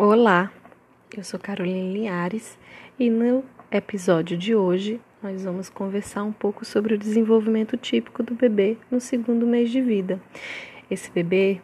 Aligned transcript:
Olá, 0.00 0.52
eu 1.16 1.24
sou 1.24 1.40
Carolina 1.40 1.92
Linhares 1.92 2.56
e 3.00 3.10
no 3.10 3.42
episódio 3.68 4.38
de 4.38 4.54
hoje 4.54 5.00
nós 5.20 5.42
vamos 5.42 5.68
conversar 5.68 6.22
um 6.22 6.30
pouco 6.30 6.64
sobre 6.64 6.94
o 6.94 6.98
desenvolvimento 6.98 7.76
típico 7.76 8.22
do 8.22 8.32
bebê 8.32 8.76
no 8.92 9.00
segundo 9.00 9.44
mês 9.44 9.72
de 9.72 9.82
vida. 9.82 10.22
Esse 10.88 11.10
bebê, 11.10 11.60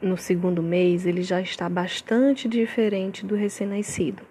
no 0.00 0.16
segundo 0.16 0.62
mês, 0.62 1.04
ele 1.04 1.22
já 1.22 1.42
está 1.42 1.68
bastante 1.68 2.48
diferente 2.48 3.26
do 3.26 3.34
recém-nascido. 3.34 4.22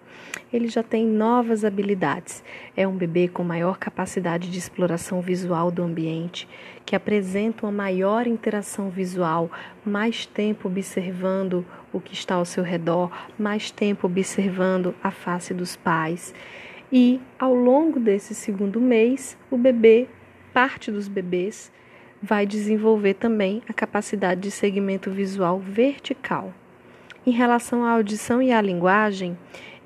Ele 0.52 0.66
já 0.66 0.82
tem 0.82 1.06
novas 1.06 1.64
habilidades. 1.64 2.42
É 2.76 2.88
um 2.88 2.96
bebê 2.96 3.28
com 3.28 3.44
maior 3.44 3.78
capacidade 3.78 4.50
de 4.50 4.58
exploração 4.58 5.20
visual 5.20 5.70
do 5.70 5.84
ambiente, 5.84 6.48
que 6.84 6.96
apresenta 6.96 7.66
uma 7.66 7.72
maior 7.72 8.26
interação 8.26 8.90
visual, 8.90 9.48
mais 9.84 10.26
tempo 10.26 10.66
observando 10.66 11.64
o 11.92 12.00
que 12.00 12.14
está 12.14 12.36
ao 12.36 12.44
seu 12.44 12.64
redor, 12.64 13.10
mais 13.38 13.70
tempo 13.70 14.06
observando 14.06 14.94
a 15.02 15.10
face 15.10 15.52
dos 15.52 15.76
pais. 15.76 16.34
E 16.90 17.20
ao 17.38 17.54
longo 17.54 17.98
desse 17.98 18.34
segundo 18.34 18.80
mês, 18.80 19.36
o 19.50 19.56
bebê, 19.56 20.08
parte 20.52 20.90
dos 20.90 21.08
bebês, 21.08 21.72
vai 22.22 22.46
desenvolver 22.46 23.14
também 23.14 23.62
a 23.68 23.72
capacidade 23.72 24.40
de 24.40 24.50
segmento 24.50 25.10
visual 25.10 25.58
vertical. 25.58 26.52
Em 27.26 27.30
relação 27.30 27.84
à 27.84 27.92
audição 27.92 28.42
e 28.42 28.52
à 28.52 28.60
linguagem, 28.60 29.36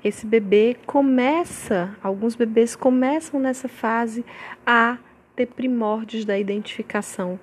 esse 0.03 0.25
bebê 0.25 0.75
começa, 0.85 1.95
alguns 2.01 2.35
bebês 2.35 2.75
começam 2.75 3.39
nessa 3.39 3.67
fase 3.67 4.23
a 4.65 4.97
ter 5.35 5.47
primórdios 5.47 6.25
da 6.25 6.37
identificação 6.37 7.39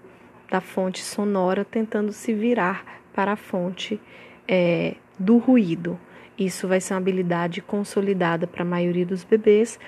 da 0.51 0.61
fonte 0.61 1.03
sonora, 1.03 1.65
tentando 1.65 2.13
se 2.13 2.33
virar 2.33 2.85
para 3.13 3.33
a 3.33 3.37
fonte 3.37 4.01
é, 4.49 4.95
do 5.19 5.39
ruído. 5.39 5.99
Isso 6.39 6.67
vai 6.67 6.81
ser 6.81 6.95
uma 6.95 7.01
habilidade 7.01 7.61
consolidada 7.63 8.47
para 8.47 8.63
a 8.63 8.67
maioria 8.67 9.07
dos 9.07 9.23
bebês 9.23 9.79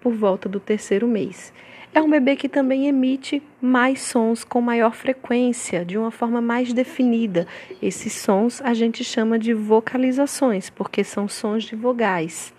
por 0.00 0.12
volta 0.12 0.48
do 0.48 0.58
terceiro 0.58 1.06
mês. 1.06 1.52
É 1.94 2.00
um 2.00 2.08
bebê 2.08 2.36
que 2.36 2.48
também 2.48 2.86
emite 2.86 3.42
mais 3.60 4.00
sons 4.00 4.44
com 4.44 4.62
maior 4.62 4.94
frequência, 4.94 5.84
de 5.84 5.98
uma 5.98 6.10
forma 6.10 6.40
mais 6.40 6.72
definida. 6.72 7.46
Esses 7.82 8.14
sons 8.14 8.62
a 8.62 8.72
gente 8.72 9.04
chama 9.04 9.38
de 9.38 9.52
vocalizações, 9.52 10.70
porque 10.70 11.04
são 11.04 11.28
sons 11.28 11.64
de 11.64 11.76
vogais. 11.76 12.52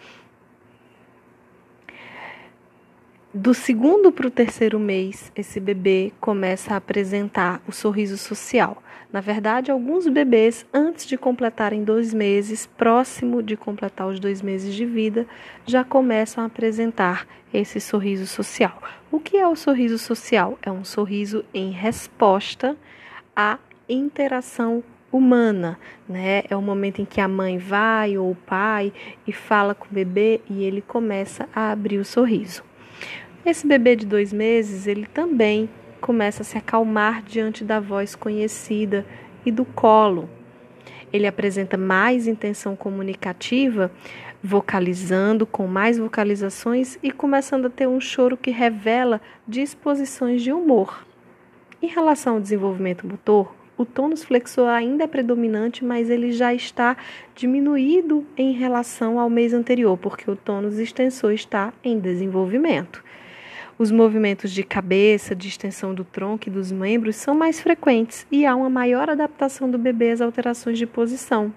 Do 3.36 3.52
segundo 3.52 4.12
para 4.12 4.28
o 4.28 4.30
terceiro 4.30 4.80
mês, 4.80 5.32
esse 5.36 5.60
bebê 5.60 6.14
começa 6.22 6.76
a 6.76 6.78
apresentar 6.78 7.64
o 7.68 7.72
sorriso 7.72 8.16
social. 8.16 8.78
Na 9.12 9.22
verdade, 9.22 9.72
alguns 9.72 10.08
bebês, 10.08 10.64
antes 10.72 11.08
de 11.08 11.18
completarem 11.18 11.84
dois 11.84 12.14
meses, 12.14 12.68
próximo 12.68 13.42
de 13.42 13.58
completar 13.58 14.08
os 14.08 14.20
dois 14.20 14.44
meses 14.44 14.76
de 14.76 14.86
vida, 14.86 15.26
já 15.66 15.84
começam 15.84 16.44
a 16.44 16.48
apresentar 16.48 17.26
esse 17.52 17.82
sorriso 17.82 18.28
social. 18.28 18.80
O 19.12 19.20
que 19.20 19.36
é 19.38 19.48
o 19.48 19.56
sorriso 19.56 19.98
social? 19.98 20.60
É 20.62 20.72
um 20.72 20.84
sorriso 20.84 21.44
em 21.52 21.72
resposta 21.72 22.78
à 23.36 23.58
interação 23.90 24.84
humana, 25.12 25.80
né? 26.08 26.44
É 26.48 26.56
o 26.56 26.62
momento 26.62 27.02
em 27.02 27.06
que 27.06 27.20
a 27.20 27.28
mãe 27.28 27.58
vai 27.58 28.16
ou 28.16 28.30
o 28.30 28.36
pai 28.36 28.94
e 29.26 29.34
fala 29.34 29.74
com 29.74 29.88
o 29.88 29.94
bebê 29.94 30.40
e 30.48 30.64
ele 30.64 30.84
começa 30.84 31.50
a 31.52 31.72
abrir 31.72 31.98
o 31.98 32.06
sorriso. 32.06 32.64
Esse 33.46 33.68
bebê 33.68 33.98
de 33.98 34.06
dois 34.06 34.32
meses, 34.32 34.88
ele 34.88 35.06
também 35.06 35.70
começa 36.00 36.44
a 36.44 36.46
se 36.46 36.58
acalmar 36.58 37.22
diante 37.24 37.66
da 37.66 37.78
voz 37.78 38.16
conhecida 38.16 39.06
e 39.46 39.52
do 39.52 39.66
colo. 39.66 40.30
Ele 41.12 41.28
apresenta 41.28 41.76
mais 41.76 42.26
intenção 42.26 42.74
comunicativa, 42.74 43.92
vocalizando 44.42 45.46
com 45.46 45.68
mais 45.68 45.98
vocalizações 45.98 46.98
e 47.04 47.12
começando 47.12 47.66
a 47.66 47.70
ter 47.70 47.86
um 47.86 48.00
choro 48.00 48.38
que 48.38 48.50
revela 48.50 49.20
disposições 49.46 50.42
de 50.42 50.54
humor. 50.54 51.06
Em 51.82 51.88
relação 51.88 52.36
ao 52.36 52.42
desenvolvimento 52.42 53.06
motor, 53.06 53.54
o 53.78 53.84
tônus 53.84 54.24
flexor 54.24 54.70
ainda 54.70 55.04
é 55.04 55.08
predominante, 55.08 55.84
mas 55.84 56.10
ele 56.10 56.32
já 56.32 56.54
está 56.54 56.96
diminuído 57.36 58.26
em 58.38 58.54
relação 58.54 59.20
ao 59.20 59.30
mês 59.30 59.54
anterior, 59.54 59.98
porque 59.98 60.32
o 60.32 60.36
tônus 60.36 60.78
extensor 60.78 61.34
está 61.34 61.74
em 61.84 62.00
desenvolvimento. 62.00 63.04
Os 63.78 63.92
movimentos 63.92 64.52
de 64.52 64.64
cabeça, 64.64 65.36
de 65.36 65.48
extensão 65.48 65.94
do 65.94 66.04
tronco 66.04 66.48
e 66.48 66.52
dos 66.52 66.72
membros 66.72 67.16
são 67.16 67.34
mais 67.34 67.60
frequentes 67.60 68.28
e 68.32 68.46
há 68.46 68.56
uma 68.56 68.70
maior 68.70 69.10
adaptação 69.10 69.70
do 69.70 69.80
bebê 69.80 70.12
às 70.12 70.22
alterações 70.22 70.78
de 70.78 70.86
posição. 70.86 71.54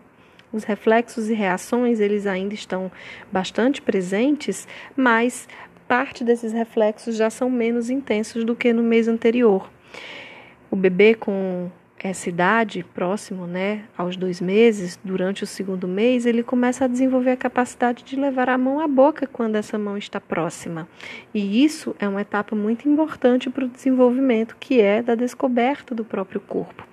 Os 0.50 0.64
reflexos 0.64 1.28
e 1.28 1.34
reações, 1.34 2.00
eles 2.00 2.26
ainda 2.26 2.54
estão 2.54 2.90
bastante 3.30 3.82
presentes, 3.82 4.66
mas 4.96 5.46
parte 5.86 6.24
desses 6.24 6.52
reflexos 6.52 7.16
já 7.16 7.28
são 7.28 7.50
menos 7.50 7.90
intensos 7.90 8.44
do 8.44 8.56
que 8.56 8.72
no 8.72 8.82
mês 8.82 9.08
anterior. 9.08 9.70
O 10.70 10.76
bebê 10.76 11.14
com 11.14 11.70
essa 11.98 12.28
idade, 12.28 12.84
próximo 12.94 13.46
né, 13.46 13.84
aos 13.96 14.16
dois 14.16 14.40
meses, 14.40 14.98
durante 15.02 15.44
o 15.44 15.46
segundo 15.46 15.88
mês, 15.88 16.26
ele 16.26 16.42
começa 16.42 16.84
a 16.84 16.88
desenvolver 16.88 17.30
a 17.30 17.36
capacidade 17.36 18.04
de 18.04 18.16
levar 18.16 18.48
a 18.48 18.58
mão 18.58 18.80
à 18.80 18.86
boca 18.86 19.26
quando 19.26 19.56
essa 19.56 19.78
mão 19.78 19.96
está 19.96 20.20
próxima. 20.20 20.86
E 21.32 21.64
isso 21.64 21.96
é 21.98 22.06
uma 22.06 22.20
etapa 22.20 22.54
muito 22.54 22.88
importante 22.88 23.48
para 23.48 23.64
o 23.64 23.68
desenvolvimento, 23.68 24.56
que 24.60 24.80
é 24.80 25.02
da 25.02 25.14
descoberta 25.14 25.94
do 25.94 26.04
próprio 26.04 26.40
corpo. 26.40 26.86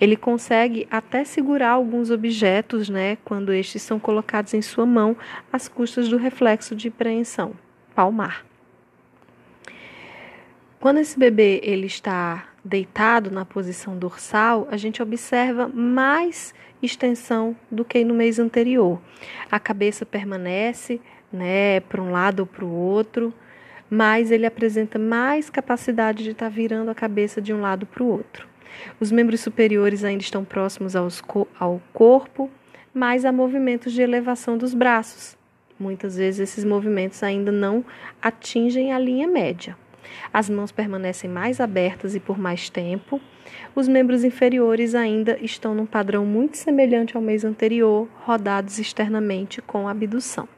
Ele 0.00 0.16
consegue 0.16 0.86
até 0.90 1.24
segurar 1.24 1.70
alguns 1.70 2.10
objetos, 2.10 2.88
né, 2.88 3.18
quando 3.24 3.52
estes 3.52 3.82
são 3.82 3.98
colocados 3.98 4.54
em 4.54 4.62
sua 4.62 4.86
mão, 4.86 5.16
às 5.52 5.66
custas 5.66 6.08
do 6.08 6.16
reflexo 6.16 6.76
de 6.76 6.88
preensão 6.88 7.54
palmar. 7.94 8.44
Quando 10.78 10.98
esse 10.98 11.18
bebê 11.18 11.60
ele 11.64 11.86
está 11.86 12.46
deitado 12.66 13.30
na 13.30 13.44
posição 13.44 13.96
dorsal, 13.96 14.66
a 14.70 14.76
gente 14.76 15.02
observa 15.02 15.68
mais 15.68 16.52
extensão 16.82 17.56
do 17.70 17.84
que 17.84 18.04
no 18.04 18.12
mês 18.12 18.38
anterior. 18.38 19.00
A 19.50 19.58
cabeça 19.58 20.04
permanece, 20.04 21.00
né, 21.32 21.80
para 21.80 22.02
um 22.02 22.10
lado 22.10 22.40
ou 22.40 22.46
para 22.46 22.64
o 22.64 22.70
outro, 22.70 23.32
mas 23.88 24.30
ele 24.30 24.44
apresenta 24.44 24.98
mais 24.98 25.48
capacidade 25.48 26.24
de 26.24 26.30
estar 26.30 26.46
tá 26.46 26.50
virando 26.50 26.90
a 26.90 26.94
cabeça 26.94 27.40
de 27.40 27.54
um 27.54 27.60
lado 27.60 27.86
para 27.86 28.02
o 28.02 28.08
outro. 28.08 28.48
Os 29.00 29.12
membros 29.12 29.40
superiores 29.40 30.04
ainda 30.04 30.22
estão 30.22 30.44
próximos 30.44 30.96
aos, 30.96 31.22
ao 31.58 31.80
corpo, 31.92 32.50
mas 32.92 33.24
há 33.24 33.32
movimentos 33.32 33.92
de 33.92 34.02
elevação 34.02 34.58
dos 34.58 34.74
braços. 34.74 35.36
Muitas 35.78 36.16
vezes 36.16 36.40
esses 36.40 36.64
movimentos 36.64 37.22
ainda 37.22 37.52
não 37.52 37.84
atingem 38.20 38.92
a 38.92 38.98
linha 38.98 39.28
média. 39.28 39.76
As 40.32 40.48
mãos 40.48 40.72
permanecem 40.72 41.28
mais 41.28 41.60
abertas 41.60 42.14
e 42.14 42.20
por 42.20 42.38
mais 42.38 42.68
tempo. 42.68 43.20
Os 43.74 43.88
membros 43.88 44.24
inferiores 44.24 44.94
ainda 44.94 45.38
estão 45.40 45.74
num 45.74 45.86
padrão 45.86 46.24
muito 46.24 46.56
semelhante 46.56 47.16
ao 47.16 47.22
mês 47.22 47.44
anterior, 47.44 48.08
rodados 48.24 48.78
externamente 48.78 49.62
com 49.62 49.88
abdução. 49.88 50.48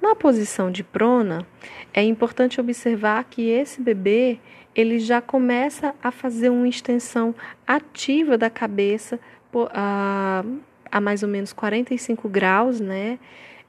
Na 0.00 0.14
posição 0.14 0.70
de 0.70 0.84
prona, 0.84 1.46
é 1.92 2.02
importante 2.02 2.60
observar 2.60 3.24
que 3.24 3.48
esse 3.48 3.80
bebê 3.80 4.38
ele 4.74 4.98
já 4.98 5.20
começa 5.20 5.94
a 6.02 6.10
fazer 6.10 6.50
uma 6.50 6.68
extensão 6.68 7.34
ativa 7.66 8.36
da 8.36 8.50
cabeça 8.50 9.18
a, 9.72 10.44
a 10.90 11.00
mais 11.00 11.22
ou 11.22 11.28
menos 11.28 11.52
45 11.52 12.28
graus, 12.28 12.80
né? 12.80 13.18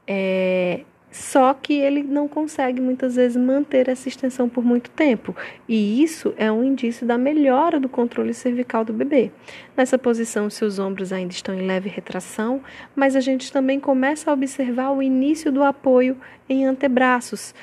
É, 0.08 0.82
só 1.16 1.54
que 1.54 1.74
ele 1.74 2.04
não 2.04 2.28
consegue 2.28 2.82
muitas 2.82 3.16
vezes 3.16 3.42
manter 3.42 3.88
essa 3.88 4.10
extensão 4.10 4.50
por 4.50 4.66
muito 4.66 4.90
tempo, 4.90 5.34
e 5.66 6.04
isso 6.04 6.34
é 6.36 6.52
um 6.52 6.62
indício 6.62 7.08
da 7.08 7.18
melhora 7.18 7.80
do 7.80 7.88
controle 7.88 8.34
cervical 8.34 8.84
do 8.84 8.92
bebê. 8.92 9.32
Nessa 9.78 9.98
posição, 9.98 10.50
seus 10.50 10.78
ombros 10.78 11.14
ainda 11.14 11.32
estão 11.32 11.56
em 11.56 11.66
leve 11.66 11.88
retração, 11.88 12.62
mas 12.94 13.16
a 13.16 13.22
gente 13.22 13.50
também 13.50 13.80
começa 13.80 14.30
a 14.30 14.34
observar 14.34 14.92
o 14.92 15.02
início 15.02 15.54
do 15.54 15.64
apoio 15.64 16.18
em 16.50 16.66
antebraços. 16.66 17.56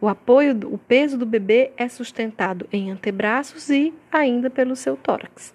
O 0.00 0.08
apoio, 0.08 0.58
o 0.64 0.76
peso 0.76 1.16
do 1.16 1.24
bebê 1.24 1.70
é 1.76 1.88
sustentado 1.88 2.66
em 2.72 2.90
antebraços 2.90 3.70
e 3.70 3.94
ainda 4.10 4.50
pelo 4.50 4.74
seu 4.74 4.96
tórax. 4.96 5.54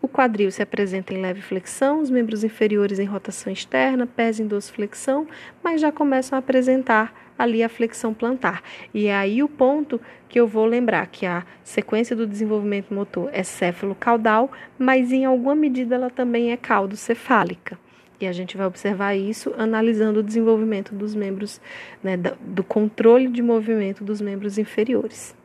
O 0.00 0.06
quadril 0.06 0.50
se 0.50 0.62
apresenta 0.62 1.12
em 1.12 1.20
leve 1.20 1.42
flexão, 1.42 2.00
os 2.00 2.08
membros 2.08 2.44
inferiores 2.44 3.00
em 3.00 3.04
rotação 3.04 3.52
externa, 3.52 4.06
pés 4.06 4.38
em 4.38 4.46
dorsiflexão, 4.46 5.26
mas 5.62 5.80
já 5.80 5.90
começam 5.90 6.36
a 6.36 6.38
apresentar 6.38 7.12
ali 7.36 7.62
a 7.62 7.68
flexão 7.68 8.14
plantar. 8.14 8.62
E 8.94 9.06
é 9.06 9.16
aí 9.16 9.42
o 9.42 9.48
ponto 9.48 10.00
que 10.28 10.38
eu 10.38 10.46
vou 10.46 10.66
lembrar 10.66 11.06
que 11.06 11.26
a 11.26 11.44
sequência 11.64 12.14
do 12.14 12.26
desenvolvimento 12.26 12.92
motor 12.92 13.30
é 13.32 13.42
céfalo-caudal, 13.42 14.50
mas 14.78 15.12
em 15.12 15.24
alguma 15.24 15.54
medida 15.54 15.94
ela 15.94 16.10
também 16.10 16.52
é 16.52 16.56
caldo-cefálica. 16.56 17.78
E 18.20 18.26
a 18.26 18.32
gente 18.32 18.56
vai 18.56 18.66
observar 18.66 19.14
isso 19.14 19.54
analisando 19.56 20.20
o 20.20 20.22
desenvolvimento 20.22 20.92
dos 20.92 21.14
membros, 21.14 21.60
né, 22.02 22.16
do 22.16 22.64
controle 22.64 23.28
de 23.28 23.40
movimento 23.40 24.02
dos 24.02 24.20
membros 24.20 24.58
inferiores. 24.58 25.36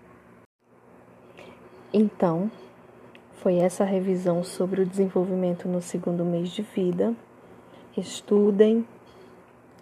Então, 1.94 2.50
foi 3.44 3.58
essa 3.58 3.84
revisão 3.84 4.42
sobre 4.42 4.82
o 4.82 4.86
desenvolvimento 4.86 5.68
no 5.68 5.82
segundo 5.82 6.24
mês 6.24 6.50
de 6.50 6.62
vida. 6.62 7.14
estudem 7.98 8.88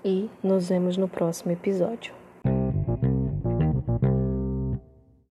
e 0.04 0.28
nos 0.44 0.70
vemos 0.70 0.98
no 0.98 1.08
próximo 1.08 1.52
episódio. 1.52 2.21